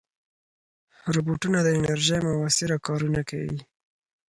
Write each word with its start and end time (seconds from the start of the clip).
روبوټونه 1.15 1.59
د 1.63 1.67
انرژۍ 1.79 2.19
مؤثره 2.39 2.77
کارونه 2.87 3.21
کوي. 3.29 3.59